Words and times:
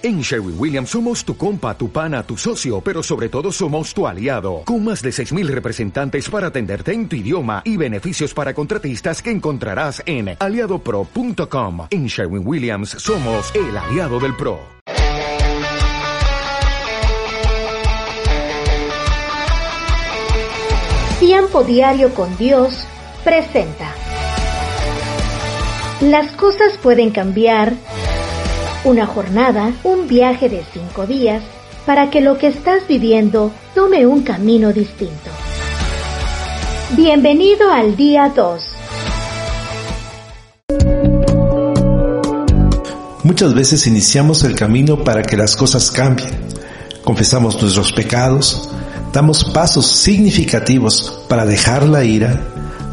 En 0.00 0.20
Sherwin 0.20 0.54
Williams 0.56 0.90
somos 0.90 1.24
tu 1.24 1.36
compa, 1.36 1.76
tu 1.76 1.90
pana, 1.90 2.22
tu 2.22 2.36
socio, 2.36 2.80
pero 2.80 3.02
sobre 3.02 3.28
todo 3.28 3.50
somos 3.50 3.92
tu 3.92 4.06
aliado, 4.06 4.62
con 4.64 4.84
más 4.84 5.02
de 5.02 5.10
6.000 5.10 5.48
representantes 5.48 6.30
para 6.30 6.46
atenderte 6.46 6.92
en 6.92 7.08
tu 7.08 7.16
idioma 7.16 7.62
y 7.64 7.76
beneficios 7.76 8.32
para 8.32 8.54
contratistas 8.54 9.20
que 9.20 9.32
encontrarás 9.32 10.00
en 10.06 10.36
aliadopro.com. 10.38 11.88
En 11.90 12.06
Sherwin 12.06 12.46
Williams 12.46 12.90
somos 12.90 13.52
el 13.56 13.76
aliado 13.76 14.20
del 14.20 14.36
PRO. 14.36 14.60
Tiempo 21.18 21.64
Diario 21.64 22.14
con 22.14 22.36
Dios 22.36 22.86
presenta. 23.24 23.92
Las 26.00 26.30
cosas 26.36 26.78
pueden 26.80 27.10
cambiar 27.10 27.72
una 28.84 29.06
jornada, 29.06 29.72
un 29.82 30.06
viaje 30.06 30.48
de 30.48 30.62
cinco 30.72 31.06
días, 31.06 31.42
para 31.84 32.10
que 32.10 32.20
lo 32.20 32.38
que 32.38 32.48
estás 32.48 32.86
viviendo 32.86 33.50
tome 33.74 34.06
un 34.06 34.22
camino 34.22 34.72
distinto. 34.72 35.30
Bienvenido 36.96 37.70
al 37.72 37.96
día 37.96 38.32
2. 38.34 38.62
Muchas 43.24 43.54
veces 43.54 43.86
iniciamos 43.86 44.42
el 44.44 44.54
camino 44.54 45.02
para 45.04 45.22
que 45.22 45.36
las 45.36 45.56
cosas 45.56 45.90
cambien. 45.90 46.30
Confesamos 47.04 47.60
nuestros 47.60 47.92
pecados, 47.92 48.70
damos 49.12 49.44
pasos 49.44 49.86
significativos 49.86 51.24
para 51.28 51.44
dejar 51.46 51.86
la 51.86 52.04
ira, 52.04 52.42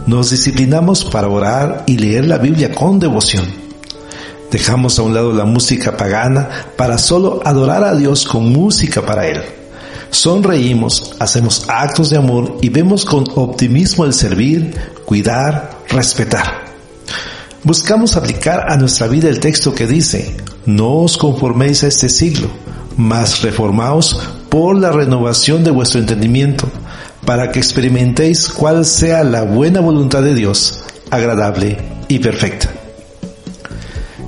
nos 0.08 0.30
disciplinamos 0.32 1.06
para 1.06 1.28
orar 1.28 1.84
y 1.86 1.98
leer 1.98 2.26
la 2.26 2.38
Biblia 2.38 2.72
con 2.74 3.00
devoción 3.00 3.65
Dejamos 4.52 5.00
a 5.00 5.02
un 5.02 5.14
lado 5.14 5.34
la 5.34 5.46
música 5.46 5.98
pagana 5.98 6.50
para 6.78 6.98
solo 6.98 7.42
adorar 7.44 7.84
a 7.84 7.96
Dios 7.96 8.26
con 8.26 8.52
música 8.52 9.02
para 9.02 9.28
Él. 9.28 9.42
Sonreímos, 10.12 11.14
hacemos 11.20 11.66
actos 11.68 12.10
de 12.10 12.18
amor 12.18 12.58
y 12.62 12.70
vemos 12.70 13.04
con 13.04 13.26
optimismo 13.36 14.06
el 14.06 14.14
servir, 14.14 14.74
cuidar, 15.04 15.82
respetar. 15.90 16.66
Buscamos 17.64 18.16
aplicar 18.16 18.72
a 18.72 18.78
nuestra 18.78 19.08
vida 19.08 19.28
el 19.28 19.40
texto 19.40 19.74
que 19.74 19.88
dice, 19.88 20.38
no 20.66 21.02
os 21.02 21.18
conforméis 21.18 21.84
a 21.84 21.88
este 21.88 22.10
siglo, 22.10 22.48
mas 22.96 23.42
reformaos 23.42 24.20
por 24.50 24.80
la 24.80 24.92
renovación 24.92 25.64
de 25.64 25.72
vuestro 25.72 26.00
entendimiento, 26.00 26.70
para 27.26 27.52
que 27.52 27.60
experimentéis 27.60 28.50
cuál 28.50 28.86
sea 28.86 29.24
la 29.24 29.42
buena 29.42 29.82
voluntad 29.82 30.22
de 30.22 30.36
Dios, 30.36 30.84
agradable 31.10 31.78
y 32.08 32.20
perfecta. 32.20 32.85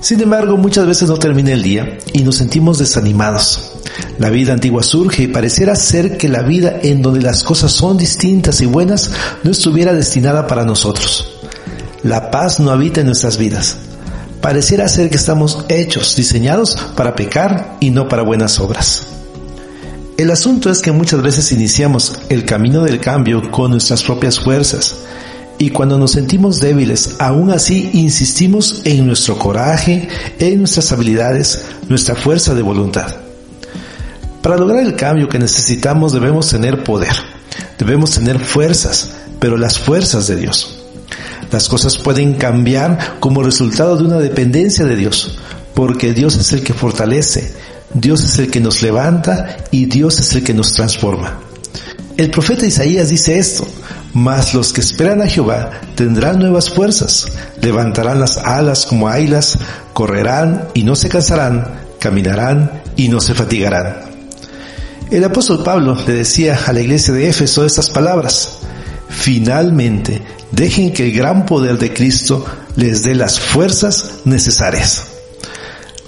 Sin 0.02 0.22
embargo, 0.22 0.58
muchas 0.58 0.86
veces 0.86 1.09
no 1.09 1.17
termina 1.17 1.52
el 1.52 1.64
día 1.64 1.98
y 2.14 2.23
nos 2.23 2.36
sentimos 2.36 2.78
desanimados. 2.78 3.72
La 4.20 4.30
vida 4.30 4.54
antigua 4.54 4.84
surge 4.84 5.23
y 5.23 5.28
pareciera 5.28 5.76
ser 5.76 6.17
que 6.17 6.30
la 6.30 6.44
vida 6.44 6.80
en 6.84 7.02
donde 7.02 7.22
las 7.22 7.44
cosas 7.44 7.72
son 7.72 7.98
distintas 7.98 8.62
y 8.62 8.66
buenas 8.66 9.12
no 9.44 9.52
estuviera 9.52 9.94
destinada 9.94 10.48
para 10.48 10.66
nosotros. 10.66 11.39
La 12.04 12.30
paz 12.30 12.59
no 12.59 12.72
habita 12.72 13.02
en 13.02 13.08
nuestras 13.08 13.38
vidas. 13.38 13.78
Pareciera 14.42 14.88
ser 14.88 15.09
que 15.09 15.17
estamos 15.17 15.66
hechos, 15.67 16.16
diseñados 16.16 16.78
para 16.95 17.16
pecar 17.16 17.78
y 17.80 17.89
no 17.89 18.08
para 18.08 18.22
buenas 18.22 18.59
obras. 18.59 19.08
El 20.17 20.32
asunto 20.32 20.72
es 20.72 20.82
que 20.82 20.92
muchas 20.92 21.22
veces 21.22 21.52
iniciamos 21.52 22.16
el 22.30 22.45
camino 22.45 22.84
del 22.84 23.00
cambio 23.00 23.52
con 23.52 23.72
nuestras 23.72 24.04
propias 24.04 24.39
fuerzas, 24.39 24.95
y 25.60 25.72
cuando 25.72 25.98
nos 25.98 26.12
sentimos 26.12 26.60
débiles, 26.60 27.16
aún 27.20 27.52
así 27.52 27.90
insistimos 27.94 28.82
en 28.84 29.08
nuestro 29.08 29.38
coraje, 29.40 30.08
en 30.40 30.60
nuestras 30.60 30.92
habilidades, 30.92 31.64
nuestra 31.90 32.16
fuerza 32.16 32.54
de 32.54 32.62
voluntad. 32.62 33.16
Para 34.42 34.58
lograr 34.58 34.86
el 34.86 34.96
cambio 34.96 35.28
que 35.28 35.40
necesitamos 35.40 36.14
debemos 36.14 36.50
tener 36.50 36.84
poder, 36.84 37.16
debemos 37.78 38.12
tener 38.12 38.40
fuerzas, 38.40 39.10
pero 39.40 39.58
las 39.58 39.80
fuerzas 39.80 40.28
de 40.28 40.36
Dios. 40.36 40.84
Las 41.52 41.67
cosas 41.70 41.98
pueden 41.98 42.36
cambiar 42.36 43.20
como 43.20 43.42
resultado 43.42 43.98
de 43.98 44.04
una 44.04 44.17
dependencia 44.20 44.86
de 44.86 44.96
Dios, 44.96 45.38
porque 45.73 46.14
Dios 46.14 46.38
es 46.38 46.54
el 46.54 46.64
que 46.64 46.73
fortalece, 46.73 47.54
Dios 47.94 48.23
es 48.23 48.38
el 48.38 48.52
que 48.52 48.60
nos 48.60 48.82
levanta 48.82 49.58
y 49.72 49.86
Dios 49.86 50.20
es 50.20 50.36
el 50.36 50.44
que 50.44 50.54
nos 50.54 50.73
transforma. 50.73 51.40
El 52.17 52.30
profeta 52.32 52.66
Isaías 52.66 53.10
dice 53.10 53.38
esto, 53.38 53.67
mas 54.14 54.54
los 54.54 54.73
que 54.73 54.82
esperan 54.82 55.22
a 55.22 55.28
Jehová 55.28 55.72
tendrán 55.95 56.40
nuevas 56.40 56.70
fuerzas, 56.70 57.28
levantarán 57.62 58.20
las 58.20 58.38
alas 58.38 58.86
como 58.86 59.08
águilas, 59.08 59.58
correrán 59.94 60.68
y 60.73 60.84
no 60.84 60.95
se 60.95 61.10
cansarán, 61.10 61.68
caminarán 62.00 62.82
y 62.96 63.10
no 63.10 63.20
se 63.20 63.34
fatigarán. 63.34 64.08
El 65.10 65.23
apóstol 65.23 65.64
Pablo 65.64 65.98
le 66.06 66.14
decía 66.14 66.60
a 66.66 66.73
la 66.73 66.82
iglesia 66.82 67.14
de 67.14 67.30
Éfeso 67.30 67.66
estas 67.66 67.90
palabras, 67.90 68.58
finalmente 69.10 70.22
dejen 70.52 70.92
que 70.92 71.06
el 71.06 71.14
gran 71.14 71.46
poder 71.46 71.78
de 71.78 71.94
Cristo 71.94 72.46
les 72.76 73.04
dé 73.04 73.16
las 73.16 73.40
fuerzas 73.40 74.16
necesarias. 74.26 75.06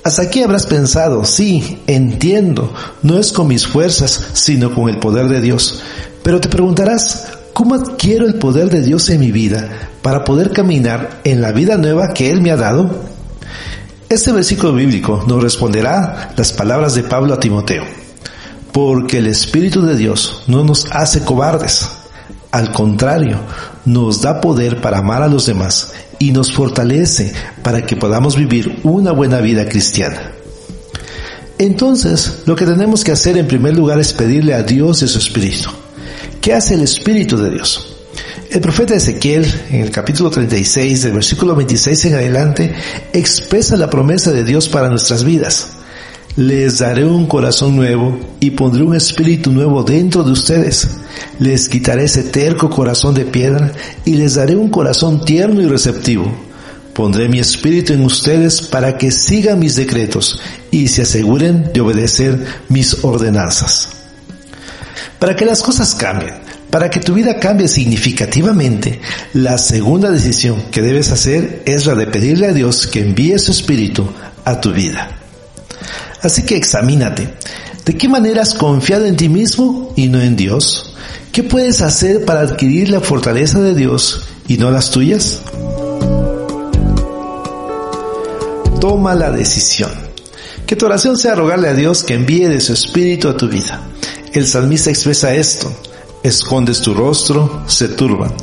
Hasta 0.03 0.23
aquí 0.23 0.41
habrás 0.43 0.65
pensado, 0.65 1.25
sí, 1.25 1.79
entiendo, 1.87 2.73
no 3.03 3.19
es 3.19 3.31
con 3.31 3.47
mis 3.47 3.67
fuerzas, 3.67 4.29
sino 4.33 4.73
con 4.73 4.89
el 4.89 4.97
poder 4.97 5.27
de 5.27 5.41
Dios. 5.41 5.81
Pero 6.23 6.39
te 6.39 6.49
preguntarás, 6.49 7.27
¿cómo 7.53 7.75
adquiero 7.75 8.25
el 8.25 8.35
poder 8.35 8.69
de 8.69 8.81
Dios 8.81 9.09
en 9.09 9.19
mi 9.19 9.31
vida 9.31 9.69
para 10.01 10.23
poder 10.23 10.51
caminar 10.51 11.21
en 11.23 11.41
la 11.41 11.51
vida 11.51 11.77
nueva 11.77 12.13
que 12.13 12.31
Él 12.31 12.41
me 12.41 12.51
ha 12.51 12.57
dado? 12.57 12.89
Este 14.09 14.31
versículo 14.31 14.73
bíblico 14.73 15.23
nos 15.27 15.43
responderá 15.43 16.33
las 16.35 16.51
palabras 16.51 16.95
de 16.95 17.03
Pablo 17.03 17.33
a 17.33 17.39
Timoteo, 17.39 17.83
porque 18.71 19.19
el 19.19 19.27
Espíritu 19.27 19.83
de 19.83 19.95
Dios 19.95 20.43
no 20.47 20.63
nos 20.63 20.87
hace 20.91 21.23
cobardes, 21.23 21.87
al 22.51 22.71
contrario, 22.71 23.37
nos 23.85 24.21
da 24.21 24.41
poder 24.41 24.81
para 24.81 24.97
amar 24.97 25.21
a 25.21 25.27
los 25.27 25.45
demás 25.45 25.93
y 26.17 26.31
nos 26.31 26.51
fortalece 26.51 27.33
para 27.61 27.85
que 27.85 27.95
podamos 27.95 28.35
vivir 28.35 28.79
una 28.83 29.11
buena 29.11 29.39
vida 29.41 29.69
cristiana. 29.69 30.31
Entonces, 31.59 32.43
lo 32.45 32.55
que 32.55 32.65
tenemos 32.65 33.03
que 33.03 33.11
hacer 33.11 33.37
en 33.37 33.47
primer 33.47 33.75
lugar 33.75 33.99
es 33.99 34.13
pedirle 34.13 34.53
a 34.53 34.63
Dios 34.63 35.01
de 35.01 35.07
su 35.07 35.19
Espíritu. 35.19 35.69
¿Qué 36.41 36.53
hace 36.53 36.75
el 36.75 36.81
Espíritu 36.81 37.37
de 37.37 37.51
Dios? 37.51 37.97
El 38.49 38.61
profeta 38.61 38.95
Ezequiel, 38.95 39.45
en 39.71 39.81
el 39.81 39.91
capítulo 39.91 40.29
36, 40.29 41.03
del 41.03 41.11
versículo 41.13 41.53
26 41.53 42.05
en 42.05 42.13
adelante, 42.13 42.73
expresa 43.11 43.75
la 43.75 43.89
promesa 43.89 44.31
de 44.31 44.45
Dios 44.45 44.69
para 44.69 44.89
nuestras 44.89 45.25
vidas. 45.25 45.71
Les 46.37 46.79
daré 46.79 47.03
un 47.03 47.27
corazón 47.27 47.75
nuevo 47.75 48.17
y 48.39 48.51
pondré 48.51 48.83
un 48.83 48.95
espíritu 48.95 49.51
nuevo 49.51 49.83
dentro 49.83 50.23
de 50.23 50.31
ustedes. 50.31 50.87
Les 51.39 51.67
quitaré 51.67 52.05
ese 52.05 52.23
terco 52.23 52.69
corazón 52.69 53.13
de 53.13 53.25
piedra 53.25 53.73
y 54.05 54.13
les 54.13 54.35
daré 54.35 54.55
un 54.55 54.69
corazón 54.69 55.25
tierno 55.25 55.61
y 55.61 55.67
receptivo. 55.67 56.31
Pondré 56.93 57.27
mi 57.27 57.39
espíritu 57.39 57.91
en 57.91 58.05
ustedes 58.05 58.61
para 58.61 58.97
que 58.97 59.11
sigan 59.11 59.59
mis 59.59 59.75
decretos 59.75 60.39
y 60.71 60.87
se 60.87 61.01
aseguren 61.01 61.71
de 61.73 61.81
obedecer 61.81 62.45
mis 62.69 63.03
ordenanzas. 63.03 63.98
Para 65.19 65.35
que 65.35 65.45
las 65.45 65.61
cosas 65.61 65.95
cambien, 65.95 66.35
para 66.69 66.89
que 66.89 66.99
tu 66.99 67.13
vida 67.13 67.39
cambie 67.39 67.67
significativamente, 67.67 69.01
la 69.33 69.57
segunda 69.57 70.11
decisión 70.11 70.63
que 70.71 70.81
debes 70.81 71.11
hacer 71.11 71.63
es 71.65 71.85
la 71.85 71.95
de 71.95 72.07
pedirle 72.07 72.47
a 72.47 72.53
Dios 72.53 72.87
que 72.87 73.01
envíe 73.01 73.37
su 73.39 73.51
espíritu 73.51 74.07
a 74.45 74.61
tu 74.61 74.71
vida. 74.71 75.11
Así 76.21 76.43
que 76.43 76.55
examínate. 76.55 77.33
¿De 77.85 77.97
qué 77.97 78.07
manera 78.07 78.43
has 78.43 78.53
confiado 78.53 79.05
en 79.05 79.15
ti 79.15 79.29
mismo 79.29 79.93
y 79.95 80.09
no 80.09 80.21
en 80.21 80.35
Dios? 80.35 80.93
¿Qué 81.31 81.43
puedes 81.43 81.81
hacer 81.81 82.25
para 82.25 82.41
adquirir 82.41 82.89
la 82.89 82.99
fortaleza 82.99 83.59
de 83.61 83.73
Dios 83.73 84.27
y 84.47 84.57
no 84.57 84.69
las 84.69 84.91
tuyas? 84.91 85.41
Toma 88.79 89.15
la 89.15 89.31
decisión. 89.31 89.91
Que 90.65 90.75
tu 90.75 90.85
oración 90.85 91.17
sea 91.17 91.35
rogarle 91.35 91.69
a 91.69 91.73
Dios 91.73 92.03
que 92.03 92.13
envíe 92.13 92.47
de 92.47 92.59
su 92.59 92.73
espíritu 92.73 93.29
a 93.29 93.37
tu 93.37 93.47
vida. 93.47 93.81
El 94.33 94.45
salmista 94.47 94.89
expresa 94.89 95.33
esto. 95.33 95.71
Escondes 96.23 96.81
tu 96.81 96.93
rostro, 96.93 97.63
se 97.67 97.87
turban. 97.89 98.33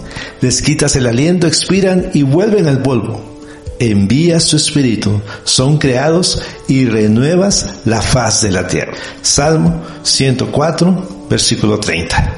Les 0.41 0.63
quitas 0.63 0.97
el 0.97 1.07
aliento, 1.07 1.47
expiran 1.47 2.11
y 2.15 2.23
vuelven 2.23 2.67
al 2.67 2.83
polvo 2.83 3.37
envías 3.79 4.45
su 4.45 4.57
espíritu, 4.57 5.21
son 5.45 5.79
creados 5.79 6.43
y 6.69 6.87
renuevas 6.87 7.81
la 7.85 8.01
faz 8.01 8.43
de 8.43 8.51
la 8.51 8.67
tierra. 8.67 8.95
Salmo 9.23 9.83
104, 10.03 11.27
versículo 11.29 11.79
30. 11.79 12.35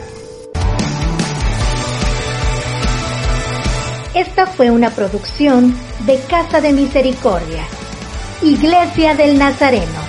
Esta 4.14 4.46
fue 4.46 4.70
una 4.70 4.90
producción 4.90 5.74
de 6.06 6.18
Casa 6.28 6.60
de 6.60 6.72
Misericordia, 6.72 7.64
Iglesia 8.42 9.14
del 9.14 9.38
Nazareno. 9.38 10.07